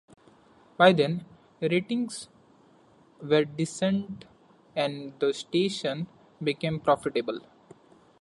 By 0.77 0.93
then, 0.93 1.25
ratings 1.61 2.27
were 3.21 3.45
decent 3.45 4.25
and 4.75 5.13
the 5.19 5.31
station 5.31 6.07
became 6.43 6.79
profitable. 6.79 7.41